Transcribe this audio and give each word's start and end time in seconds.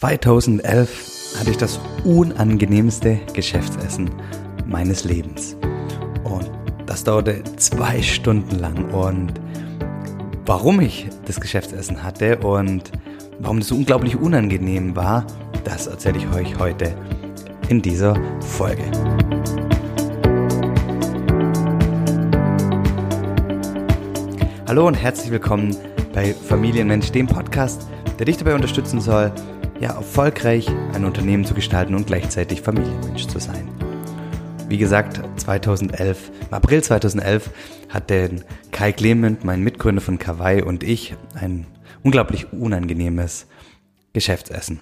2011 0.00 1.36
hatte 1.38 1.50
ich 1.50 1.58
das 1.58 1.78
unangenehmste 2.04 3.20
Geschäftsessen 3.34 4.08
meines 4.64 5.04
Lebens. 5.04 5.58
Und 6.24 6.50
das 6.86 7.04
dauerte 7.04 7.42
zwei 7.56 8.00
Stunden 8.00 8.60
lang. 8.60 8.94
Und 8.94 9.34
warum 10.46 10.80
ich 10.80 11.06
das 11.26 11.38
Geschäftsessen 11.38 12.02
hatte 12.02 12.38
und 12.38 12.92
warum 13.40 13.58
das 13.58 13.68
so 13.68 13.74
unglaublich 13.74 14.16
unangenehm 14.16 14.96
war, 14.96 15.26
das 15.64 15.86
erzähle 15.86 16.16
ich 16.16 16.26
euch 16.34 16.58
heute 16.58 16.94
in 17.68 17.82
dieser 17.82 18.16
Folge. 18.40 18.84
Hallo 24.66 24.86
und 24.86 24.94
herzlich 24.94 25.30
willkommen 25.30 25.76
bei 26.14 26.32
Familienmensch, 26.32 27.12
dem 27.12 27.26
Podcast, 27.26 27.86
der 28.18 28.24
dich 28.24 28.38
dabei 28.38 28.54
unterstützen 28.54 29.02
soll, 29.02 29.30
ja, 29.80 29.94
erfolgreich 29.94 30.68
ein 30.94 31.04
Unternehmen 31.04 31.44
zu 31.44 31.54
gestalten 31.54 31.94
und 31.94 32.06
gleichzeitig 32.06 32.60
Familienmensch 32.60 33.26
zu 33.26 33.38
sein. 33.38 33.66
Wie 34.68 34.78
gesagt, 34.78 35.20
2011, 35.40 36.30
im 36.48 36.54
April 36.54 36.84
2011 36.84 37.50
hat 37.88 38.10
der 38.10 38.30
Kai 38.70 38.92
Clement, 38.92 39.42
mein 39.42 39.62
Mitgründer 39.62 40.02
von 40.02 40.18
Kawaii 40.18 40.62
und 40.62 40.84
ich 40.84 41.14
ein 41.34 41.66
unglaublich 42.02 42.52
unangenehmes 42.52 43.46
Geschäftsessen. 44.12 44.80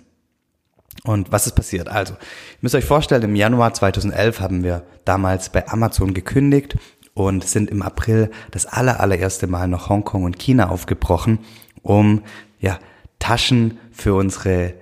Und 1.04 1.30
was 1.30 1.46
ist 1.46 1.54
passiert? 1.54 1.88
Also, 1.88 2.14
ihr 2.14 2.58
müsst 2.60 2.74
euch 2.74 2.84
vorstellen, 2.84 3.22
im 3.22 3.36
Januar 3.36 3.72
2011 3.72 4.40
haben 4.40 4.64
wir 4.64 4.82
damals 5.04 5.50
bei 5.50 5.66
Amazon 5.68 6.12
gekündigt 6.12 6.76
und 7.14 7.44
sind 7.44 7.70
im 7.70 7.82
April 7.82 8.30
das 8.50 8.66
aller, 8.66 9.00
allererste 9.00 9.46
Mal 9.46 9.68
nach 9.68 9.88
Hongkong 9.88 10.24
und 10.24 10.38
China 10.38 10.68
aufgebrochen, 10.70 11.38
um 11.82 12.22
ja, 12.58 12.78
Taschen 13.20 13.78
für 13.92 14.14
unsere 14.14 14.74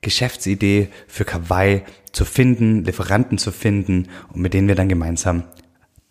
Geschäftsidee 0.00 0.88
für 1.06 1.24
Kawaii 1.24 1.82
zu 2.12 2.24
finden, 2.24 2.84
Lieferanten 2.84 3.38
zu 3.38 3.52
finden 3.52 4.08
und 4.32 4.40
mit 4.40 4.54
denen 4.54 4.68
wir 4.68 4.74
dann 4.74 4.88
gemeinsam 4.88 5.44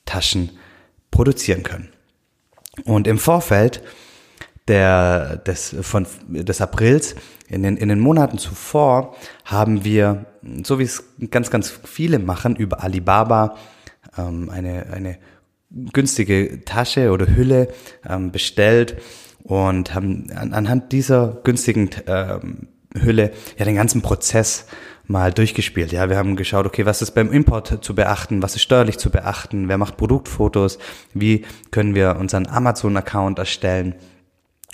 Taschen 0.05 0.51
produzieren 1.11 1.63
können. 1.63 1.89
Und 2.85 3.07
im 3.07 3.17
Vorfeld 3.17 3.81
der, 4.67 5.37
des, 5.37 5.75
von, 5.81 6.05
des 6.27 6.61
Aprils, 6.61 7.15
in 7.47 7.63
den, 7.63 7.77
in 7.77 7.89
den 7.89 7.99
Monaten 7.99 8.37
zuvor, 8.37 9.15
haben 9.43 9.83
wir, 9.83 10.25
so 10.63 10.77
wie 10.77 10.83
es 10.83 11.03
ganz, 11.31 11.49
ganz 11.49 11.79
viele 11.83 12.19
machen, 12.19 12.55
über 12.55 12.83
Alibaba 12.83 13.57
ähm, 14.17 14.49
eine, 14.49 14.87
eine 14.93 15.17
günstige 15.71 16.63
Tasche 16.65 17.11
oder 17.11 17.35
Hülle 17.35 17.69
ähm, 18.07 18.31
bestellt 18.31 19.01
und 19.43 19.93
haben 19.93 20.31
an, 20.31 20.53
anhand 20.53 20.91
dieser 20.91 21.39
günstigen 21.43 21.89
ähm, 22.07 22.67
Hülle 22.95 23.31
ja 23.57 23.65
den 23.65 23.75
ganzen 23.75 24.01
Prozess 24.01 24.65
mal 25.05 25.33
durchgespielt. 25.33 25.91
Ja, 25.91 26.09
wir 26.09 26.17
haben 26.17 26.35
geschaut, 26.35 26.65
okay, 26.65 26.85
was 26.85 27.01
ist 27.01 27.11
beim 27.11 27.31
Import 27.31 27.83
zu 27.83 27.95
beachten, 27.95 28.43
was 28.43 28.55
ist 28.55 28.61
steuerlich 28.61 28.99
zu 28.99 29.09
beachten, 29.09 29.67
wer 29.67 29.77
macht 29.77 29.97
Produktfotos, 29.97 30.77
wie 31.13 31.45
können 31.71 31.95
wir 31.95 32.17
unseren 32.17 32.47
Amazon-Account 32.47 33.39
erstellen 33.39 33.95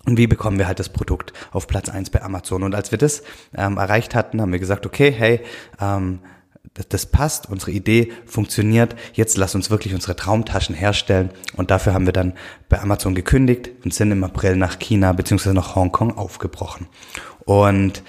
und 0.06 0.18
wie 0.18 0.28
bekommen 0.28 0.60
wir 0.60 0.68
halt 0.68 0.80
das 0.80 0.90
Produkt 0.90 1.34
auf 1.52 1.68
Platz 1.68 1.90
eins 1.90 2.10
bei 2.10 2.22
Amazon. 2.22 2.64
Und 2.64 2.76
als 2.76 2.92
wir 2.92 2.98
das 2.98 3.24
ähm, 3.56 3.78
erreicht 3.78 4.14
hatten, 4.14 4.42
haben 4.42 4.52
wir 4.52 4.60
gesagt, 4.60 4.86
okay, 4.86 5.12
hey, 5.12 5.42
ähm, 5.82 6.20
das, 6.76 6.88
das 6.90 7.06
passt, 7.08 7.50
unsere 7.50 7.72
Idee 7.72 8.12
funktioniert, 8.26 8.96
jetzt 9.14 9.38
lass 9.38 9.56
uns 9.56 9.72
wirklich 9.72 9.94
unsere 9.94 10.16
Traumtaschen 10.16 10.76
herstellen. 10.76 11.32
Und 11.56 11.72
dafür 11.72 11.94
haben 11.94 12.06
wir 12.06 12.14
dann 12.14 12.34
bei 12.70 12.80
Amazon 12.80 13.16
gekündigt 13.16 13.72
und 13.84 13.94
sind 13.94 14.12
im 14.12 14.24
April 14.24 14.58
nach 14.58 14.78
China 14.78 15.14
bzw. 15.14 15.54
nach 15.54 15.76
Hongkong 15.76 16.18
aufgebrochen. 16.18 16.88
Und 17.46 18.04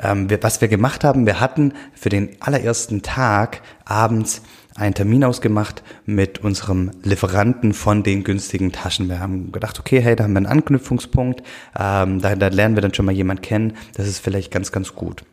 ähm, 0.00 0.30
wir, 0.30 0.42
was 0.42 0.60
wir 0.60 0.68
gemacht 0.68 1.02
haben, 1.02 1.26
wir 1.26 1.40
hatten 1.40 1.74
für 1.92 2.08
den 2.08 2.40
allerersten 2.40 3.02
Tag 3.02 3.62
abends 3.84 4.42
einen 4.76 4.94
Termin 4.94 5.24
ausgemacht 5.24 5.82
mit 6.06 6.38
unserem 6.38 6.92
Lieferanten 7.02 7.74
von 7.74 8.04
den 8.04 8.22
günstigen 8.22 8.70
Taschen. 8.70 9.08
Wir 9.08 9.18
haben 9.18 9.50
gedacht, 9.50 9.80
okay, 9.80 10.00
hey, 10.00 10.14
da 10.14 10.22
haben 10.22 10.34
wir 10.34 10.38
einen 10.38 10.46
Anknüpfungspunkt, 10.46 11.42
ähm, 11.76 12.20
da, 12.20 12.36
da 12.36 12.46
lernen 12.46 12.76
wir 12.76 12.82
dann 12.82 12.94
schon 12.94 13.06
mal 13.06 13.12
jemand 13.12 13.42
kennen, 13.42 13.76
das 13.94 14.06
ist 14.06 14.20
vielleicht 14.20 14.52
ganz, 14.52 14.70
ganz 14.70 14.94
gut. 14.94 15.24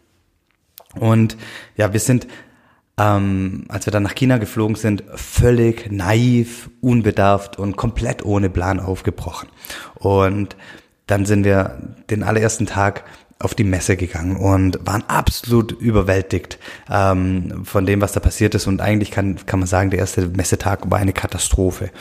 Und 0.99 1.37
ja, 1.75 1.93
wir 1.93 1.99
sind, 1.99 2.25
ähm, 2.97 3.66
als 3.67 3.85
wir 3.85 3.91
dann 3.91 4.03
nach 4.03 4.16
China 4.16 4.38
geflogen 4.38 4.75
sind, 4.75 5.03
völlig 5.16 5.91
naiv, 5.91 6.69
unbedarft 6.81 7.59
und 7.59 7.75
komplett 7.75 8.23
ohne 8.23 8.50
Plan 8.50 8.79
aufgebrochen. 8.79 9.50
Und 9.95 10.56
dann 11.07 11.25
sind 11.25 11.44
wir 11.44 11.95
den 12.09 12.23
allerersten 12.23 12.66
Tag 12.66 13.03
auf 13.38 13.53
die 13.53 13.66
Messe 13.66 13.97
gegangen 13.97 14.38
und 14.38 14.79
waren 14.88 15.03
absolut 15.07 15.73
überwältigt 15.73 16.57
ähm, 16.89 17.66
von 17.66 17.85
dem, 17.85 18.00
was 18.00 18.13
da 18.13 18.22
passiert 18.22 18.55
ist. 18.55 18.66
Und 18.66 18.79
eigentlich 18.79 19.11
kann, 19.11 19.45
kann 19.45 19.59
man 19.59 19.67
sagen, 19.67 19.89
der 19.89 20.00
erste 20.00 20.28
Messetag 20.28 20.89
war 20.89 21.00
eine 21.00 21.11
Katastrophe. 21.11 21.91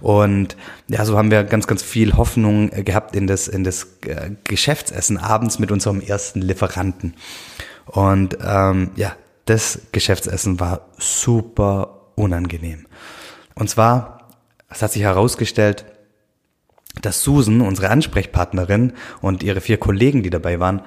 Und 0.00 0.56
ja, 0.88 1.04
so 1.04 1.18
haben 1.18 1.30
wir 1.30 1.44
ganz, 1.44 1.66
ganz 1.66 1.82
viel 1.82 2.16
Hoffnung 2.16 2.70
gehabt 2.70 3.14
in 3.14 3.26
das, 3.26 3.48
in 3.48 3.64
das 3.64 3.98
äh, 4.06 4.30
Geschäftsessen 4.44 5.18
abends 5.18 5.58
mit 5.58 5.70
unserem 5.70 6.00
ersten 6.00 6.40
Lieferanten. 6.40 7.14
Und 7.84 8.38
ähm, 8.42 8.90
ja, 8.96 9.12
das 9.48 9.88
Geschäftsessen 9.92 10.60
war 10.60 10.88
super 10.98 12.12
unangenehm. 12.14 12.86
Und 13.54 13.70
zwar, 13.70 14.28
es 14.68 14.82
hat 14.82 14.92
sich 14.92 15.02
herausgestellt, 15.02 15.84
dass 17.00 17.22
Susan, 17.22 17.60
unsere 17.60 17.90
Ansprechpartnerin 17.90 18.92
und 19.20 19.42
ihre 19.42 19.60
vier 19.60 19.78
Kollegen, 19.78 20.22
die 20.22 20.30
dabei 20.30 20.60
waren, 20.60 20.82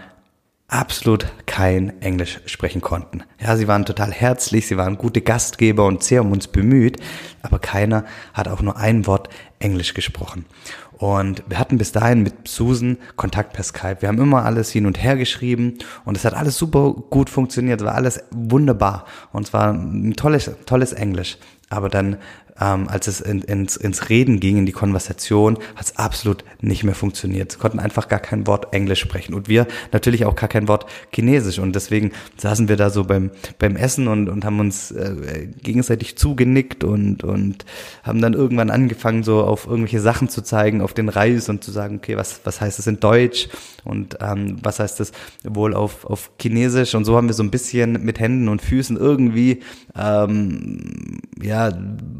absolut 0.71 1.27
kein 1.45 2.01
Englisch 2.01 2.39
sprechen 2.45 2.81
konnten. 2.81 3.23
Ja, 3.39 3.57
sie 3.57 3.67
waren 3.67 3.85
total 3.85 4.11
herzlich, 4.11 4.67
sie 4.67 4.77
waren 4.77 4.97
gute 4.97 5.21
Gastgeber 5.21 5.85
und 5.85 6.01
sehr 6.01 6.21
um 6.21 6.31
uns 6.31 6.47
bemüht, 6.47 6.97
aber 7.41 7.59
keiner 7.59 8.05
hat 8.33 8.47
auch 8.47 8.61
nur 8.61 8.77
ein 8.77 9.05
Wort 9.05 9.27
Englisch 9.59 9.93
gesprochen. 9.93 10.45
Und 10.93 11.43
wir 11.47 11.59
hatten 11.59 11.77
bis 11.77 11.91
dahin 11.91 12.23
mit 12.23 12.47
Susan 12.47 12.97
Kontakt 13.17 13.53
per 13.53 13.63
Skype. 13.63 13.97
Wir 14.01 14.07
haben 14.07 14.21
immer 14.21 14.45
alles 14.45 14.71
hin 14.71 14.85
und 14.85 15.01
her 15.03 15.17
geschrieben 15.17 15.79
und 16.05 16.15
es 16.15 16.23
hat 16.23 16.35
alles 16.35 16.57
super 16.57 16.93
gut 17.09 17.29
funktioniert, 17.29 17.83
war 17.83 17.95
alles 17.95 18.23
wunderbar 18.31 19.05
und 19.33 19.47
es 19.47 19.53
war 19.53 19.73
ein 19.73 20.13
tolles, 20.15 20.49
tolles 20.65 20.93
Englisch. 20.93 21.37
Aber 21.69 21.89
dann 21.89 22.17
ähm, 22.59 22.87
als 22.87 23.07
es 23.07 23.21
in, 23.21 23.41
ins, 23.41 23.77
ins 23.77 24.09
Reden 24.09 24.39
ging, 24.39 24.57
in 24.57 24.65
die 24.65 24.71
Konversation, 24.71 25.57
hat 25.75 25.85
es 25.85 25.97
absolut 25.97 26.43
nicht 26.61 26.83
mehr 26.83 26.95
funktioniert. 26.95 27.51
Sie 27.51 27.57
konnten 27.57 27.79
einfach 27.79 28.07
gar 28.07 28.19
kein 28.19 28.47
Wort 28.47 28.73
Englisch 28.73 28.99
sprechen 28.99 29.33
und 29.33 29.47
wir 29.47 29.67
natürlich 29.91 30.25
auch 30.25 30.35
gar 30.35 30.49
kein 30.49 30.67
Wort 30.67 30.85
Chinesisch. 31.13 31.59
Und 31.59 31.75
deswegen 31.75 32.11
saßen 32.37 32.67
wir 32.67 32.77
da 32.77 32.89
so 32.89 33.03
beim, 33.03 33.31
beim 33.59 33.75
Essen 33.75 34.07
und, 34.07 34.29
und 34.29 34.45
haben 34.45 34.59
uns 34.59 34.91
äh, 34.91 35.47
gegenseitig 35.61 36.17
zugenickt 36.17 36.83
und, 36.83 37.23
und 37.23 37.65
haben 38.03 38.21
dann 38.21 38.33
irgendwann 38.33 38.69
angefangen, 38.69 39.23
so 39.23 39.43
auf 39.43 39.65
irgendwelche 39.65 40.01
Sachen 40.01 40.29
zu 40.29 40.41
zeigen, 40.41 40.81
auf 40.81 40.93
den 40.93 41.09
Reis 41.09 41.49
und 41.49 41.63
zu 41.63 41.71
sagen, 41.71 41.97
okay, 41.97 42.17
was, 42.17 42.41
was 42.43 42.61
heißt 42.61 42.79
das 42.79 42.87
in 42.87 42.99
Deutsch 42.99 43.49
und 43.83 44.17
ähm, 44.21 44.57
was 44.61 44.79
heißt 44.79 44.99
das 44.99 45.11
wohl 45.43 45.73
auf, 45.73 46.05
auf 46.05 46.31
Chinesisch. 46.39 46.95
Und 46.95 47.05
so 47.05 47.15
haben 47.15 47.27
wir 47.27 47.33
so 47.33 47.43
ein 47.43 47.51
bisschen 47.51 48.03
mit 48.03 48.19
Händen 48.19 48.47
und 48.47 48.61
Füßen 48.61 48.97
irgendwie 48.97 49.61
ähm, 49.95 51.19
ja 51.41 51.71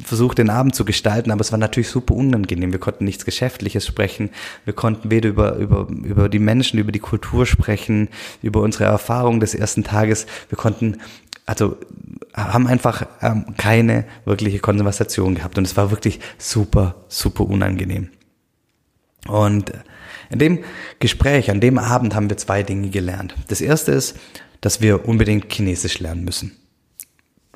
versucht, 0.04 0.21
versucht, 0.22 0.38
den 0.38 0.52
Abend 0.52 0.76
zu 0.76 0.86
gestalten, 0.86 1.32
aber 1.32 1.42
es 1.42 1.52
war 1.52 1.58
natürlich 1.58 1.90
super 1.90 2.14
unangenehm. 2.14 2.72
Wir 2.72 2.80
konnten 2.80 3.06
nichts 3.06 3.26
Geschäftliches 3.26 3.88
sprechen. 3.88 4.30
Wir 4.66 4.74
konnten 4.74 5.10
weder 5.10 5.30
über, 5.30 5.56
über, 5.56 5.88
über 5.90 6.30
die 6.30 6.38
Menschen, 6.38 6.78
über 6.78 6.92
die 6.92 7.00
Kultur 7.00 7.48
sprechen, 7.48 8.08
über 8.44 8.62
unsere 8.62 8.84
Erfahrungen 8.84 9.40
des 9.40 9.56
ersten 9.56 9.84
Tages. 9.84 10.28
Wir 10.50 10.60
konnten, 10.60 10.98
also, 11.48 11.76
haben 12.36 12.68
einfach 12.68 13.08
ähm, 13.24 13.56
keine 13.58 14.06
wirkliche 14.26 14.60
Konversation 14.60 15.34
gehabt 15.34 15.58
und 15.58 15.66
es 15.66 15.76
war 15.76 15.90
wirklich 15.90 16.20
super, 16.38 17.04
super 17.08 17.48
unangenehm. 17.48 18.10
Und 19.28 19.72
in 20.30 20.38
dem 20.38 20.64
Gespräch, 21.00 21.50
an 21.50 21.62
dem 21.62 21.80
Abend 21.80 22.14
haben 22.14 22.30
wir 22.30 22.38
zwei 22.38 22.62
Dinge 22.62 22.90
gelernt. 22.90 23.34
Das 23.48 23.60
erste 23.60 23.92
ist, 23.92 24.18
dass 24.62 24.82
wir 24.82 25.08
unbedingt 25.08 25.52
Chinesisch 25.52 25.98
lernen 26.00 26.24
müssen. 26.24 26.56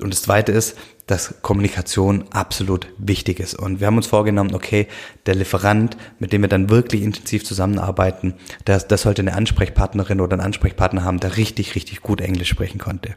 Und 0.00 0.12
das 0.12 0.22
zweite 0.22 0.50
ist, 0.50 0.76
dass 1.06 1.40
Kommunikation 1.40 2.24
absolut 2.32 2.88
wichtig 2.98 3.38
ist. 3.38 3.54
Und 3.54 3.78
wir 3.78 3.86
haben 3.86 3.96
uns 3.96 4.08
vorgenommen, 4.08 4.54
okay, 4.54 4.88
der 5.26 5.36
Lieferant, 5.36 5.96
mit 6.18 6.32
dem 6.32 6.42
wir 6.42 6.48
dann 6.48 6.68
wirklich 6.68 7.02
intensiv 7.02 7.44
zusammenarbeiten, 7.44 8.34
das, 8.64 8.88
das 8.88 9.02
sollte 9.02 9.22
eine 9.22 9.34
Ansprechpartnerin 9.34 10.20
oder 10.20 10.36
ein 10.36 10.40
Ansprechpartner 10.40 11.04
haben, 11.04 11.20
der 11.20 11.36
richtig, 11.36 11.76
richtig 11.76 12.02
gut 12.02 12.20
Englisch 12.20 12.48
sprechen 12.48 12.78
konnte. 12.78 13.14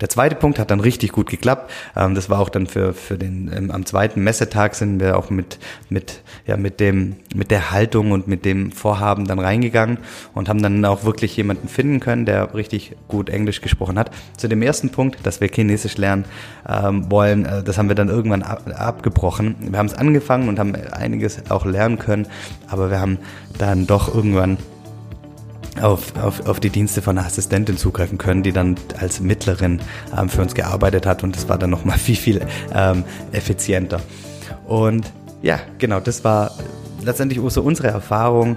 Der 0.00 0.08
zweite 0.08 0.34
Punkt 0.34 0.58
hat 0.58 0.72
dann 0.72 0.80
richtig 0.80 1.12
gut 1.12 1.28
geklappt. 1.28 1.70
Ähm, 1.94 2.16
das 2.16 2.30
war 2.30 2.40
auch 2.40 2.48
dann 2.48 2.66
für, 2.66 2.94
für 2.94 3.16
den, 3.16 3.50
ähm, 3.54 3.70
am 3.70 3.86
zweiten 3.86 4.22
Messetag 4.22 4.74
sind 4.74 4.98
wir 4.98 5.16
auch 5.16 5.30
mit, 5.30 5.58
mit, 5.88 6.22
ja, 6.46 6.56
mit 6.56 6.80
dem, 6.80 7.16
mit 7.34 7.52
der 7.52 7.70
Haltung 7.70 8.10
und 8.10 8.26
mit 8.26 8.44
dem 8.44 8.72
Vorhaben 8.72 9.26
dann 9.26 9.38
reingegangen 9.38 9.98
und 10.34 10.48
haben 10.48 10.62
dann 10.62 10.84
auch 10.84 11.04
wirklich 11.04 11.36
jemanden 11.36 11.68
finden 11.68 12.00
können, 12.00 12.26
der 12.26 12.54
richtig 12.54 12.96
gut 13.06 13.28
Englisch 13.30 13.60
gesprochen 13.60 13.98
hat. 14.00 14.10
Zu 14.36 14.48
dem 14.48 14.62
ersten 14.62 14.90
Punkt, 14.90 15.24
dass 15.24 15.40
wir 15.40 15.48
Chinesisch 15.48 15.96
lernen 15.96 16.24
ähm, 16.68 17.08
wollen, 17.20 17.44
äh, 17.44 17.62
das 17.62 17.76
haben 17.76 17.88
wir 17.88 17.94
dann 17.94 18.08
irgendwann 18.08 18.42
ab, 18.42 18.62
abgebrochen. 18.74 19.56
Wir 19.60 19.78
haben 19.78 19.86
es 19.86 19.94
angefangen 19.94 20.48
und 20.48 20.58
haben 20.58 20.74
einiges 20.92 21.50
auch 21.50 21.66
lernen 21.66 21.98
können, 21.98 22.26
aber 22.68 22.90
wir 22.90 22.98
haben 22.98 23.18
dann 23.58 23.86
doch 23.86 24.14
irgendwann 24.14 24.56
auf, 25.82 26.16
auf, 26.16 26.46
auf 26.46 26.60
die 26.60 26.70
Dienste 26.70 27.02
von 27.02 27.18
einer 27.18 27.26
Assistentin 27.26 27.76
zugreifen 27.76 28.16
können, 28.16 28.42
die 28.42 28.52
dann 28.52 28.76
als 28.98 29.20
Mittlerin 29.20 29.80
ähm, 30.18 30.28
für 30.30 30.40
uns 30.40 30.54
gearbeitet 30.54 31.04
hat 31.04 31.22
und 31.22 31.36
das 31.36 31.48
war 31.48 31.58
dann 31.58 31.70
nochmal 31.70 31.98
viel, 32.06 32.16
viel 32.16 32.40
ähm, 32.74 33.04
effizienter. 33.32 34.00
Und 34.66 35.12
ja, 35.42 35.58
genau, 35.78 36.00
das 36.00 36.24
war 36.24 36.52
letztendlich 37.02 37.40
so 37.52 37.62
unsere 37.62 37.88
Erfahrung 37.88 38.56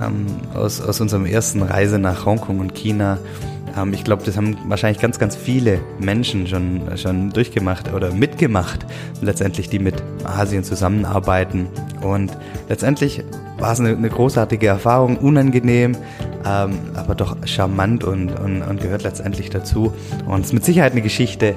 ähm, 0.00 0.26
aus, 0.54 0.80
aus 0.80 1.00
unserem 1.00 1.26
ersten 1.26 1.62
Reise 1.62 1.98
nach 1.98 2.26
Hongkong 2.26 2.58
und 2.58 2.74
China. 2.74 3.18
Ähm, 3.76 3.92
ich 3.92 4.04
glaube, 4.04 4.22
das 4.24 4.36
haben 4.36 4.56
wahrscheinlich 4.66 5.00
ganz, 5.00 5.18
ganz 5.18 5.36
viele 5.36 5.80
Menschen 5.98 6.46
schon, 6.46 6.96
schon 6.96 7.30
durchgemacht 7.30 7.92
oder 7.92 8.12
mitgemacht, 8.12 8.86
letztendlich, 9.20 9.68
die 9.68 9.78
mit 9.78 10.02
Asien 10.24 10.64
zusammenarbeiten. 10.64 11.68
Und 12.00 12.36
letztendlich 12.68 13.22
war 13.58 13.72
es 13.72 13.80
eine, 13.80 13.90
eine 13.90 14.08
großartige 14.08 14.66
Erfahrung, 14.66 15.18
unangenehm, 15.18 15.96
ähm, 16.44 16.78
aber 16.94 17.14
doch 17.14 17.36
charmant 17.46 18.04
und, 18.04 18.38
und, 18.38 18.62
und 18.62 18.80
gehört 18.80 19.04
letztendlich 19.04 19.50
dazu. 19.50 19.92
Und 20.26 20.40
es 20.40 20.46
ist 20.46 20.52
mit 20.52 20.64
Sicherheit 20.64 20.92
eine 20.92 21.02
Geschichte, 21.02 21.54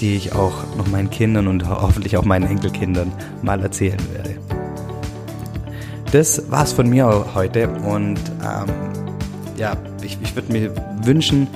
die 0.00 0.16
ich 0.16 0.32
auch 0.32 0.52
noch 0.76 0.86
meinen 0.86 1.10
Kindern 1.10 1.46
und 1.46 1.68
hoffentlich 1.68 2.16
auch 2.16 2.24
meinen 2.24 2.46
Enkelkindern 2.48 3.12
mal 3.42 3.60
erzählen 3.60 4.00
werde. 4.14 4.36
Das 6.12 6.50
war's 6.50 6.72
von 6.72 6.88
mir 6.88 7.26
heute 7.34 7.68
und 7.68 8.18
ähm, 8.42 8.66
ja, 9.56 9.76
ich, 10.02 10.18
ich 10.22 10.34
würde 10.34 10.52
mir 10.52 10.74
wünschen, 11.04 11.46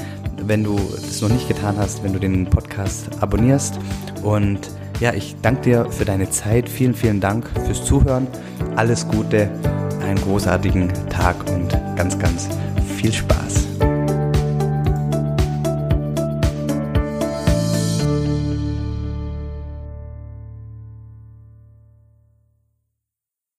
wenn 0.42 0.64
du 0.64 0.76
das 0.76 1.20
noch 1.20 1.28
nicht 1.28 1.48
getan 1.48 1.76
hast, 1.78 2.02
wenn 2.02 2.12
du 2.12 2.18
den 2.18 2.46
Podcast 2.46 3.08
abonnierst 3.20 3.78
und 4.22 4.70
ja, 5.00 5.12
ich 5.12 5.36
danke 5.42 5.62
dir 5.62 5.90
für 5.90 6.04
deine 6.04 6.30
Zeit. 6.30 6.68
Vielen, 6.68 6.94
vielen 6.94 7.20
Dank 7.20 7.50
fürs 7.66 7.84
Zuhören. 7.84 8.26
Alles 8.76 9.06
Gute, 9.08 9.50
einen 10.00 10.20
großartigen 10.20 10.92
Tag 11.10 11.36
und 11.50 11.68
ganz, 11.96 12.18
ganz 12.18 12.48
viel 12.96 13.12
Spaß. 13.12 13.63